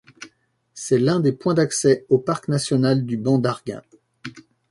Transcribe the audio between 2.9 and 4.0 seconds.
du banc d'Arguin.